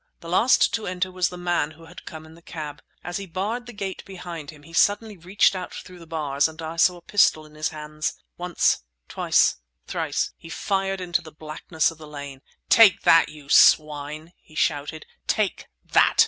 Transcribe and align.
The 0.21 0.29
last 0.29 0.73
to 0.73 0.87
enter 0.87 1.11
was 1.11 1.29
the 1.29 1.37
man 1.37 1.69
who 1.69 1.85
had 1.85 2.05
come 2.07 2.25
in 2.25 2.33
the 2.33 2.41
cab. 2.41 2.81
As 3.03 3.17
he 3.17 3.27
barred 3.27 3.67
the 3.67 3.71
gate 3.71 4.03
behind 4.03 4.49
him 4.49 4.63
he 4.63 4.73
suddenly 4.73 5.15
reached 5.15 5.55
out 5.55 5.71
through 5.75 5.99
the 5.99 6.07
bars 6.07 6.47
and 6.47 6.59
I 6.59 6.77
saw 6.77 6.97
a 6.97 7.01
pistol 7.03 7.45
in 7.45 7.53
his 7.53 7.69
hand. 7.69 8.11
Once—twice—thrice—he 8.35 10.49
fired 10.49 11.01
into 11.01 11.21
the 11.21 11.31
blackness 11.31 11.91
of 11.91 11.99
the 11.99 12.07
lane. 12.07 12.41
"Take 12.67 13.03
that, 13.03 13.29
you 13.29 13.47
swine!" 13.47 14.33
he 14.41 14.55
shouted. 14.55 15.05
"Take 15.27 15.67
that!" 15.85 16.17